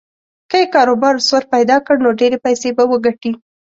[0.49, 3.31] که یې کاروبار سور پیدا کړ نو ډېرې پیسې به وګټي.